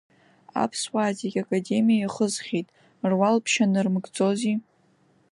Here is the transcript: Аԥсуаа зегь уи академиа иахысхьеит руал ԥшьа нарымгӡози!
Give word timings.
Аԥсуаа 0.61 1.15
зегь 1.19 1.37
уи 1.37 1.43
академиа 1.45 1.97
иахысхьеит 1.99 2.67
руал 3.11 3.37
ԥшьа 3.43 3.65
нарымгӡози! 3.71 4.55